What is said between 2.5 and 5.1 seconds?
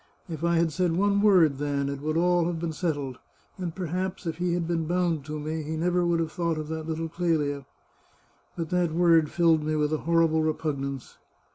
been settled; and perhaps, if he had been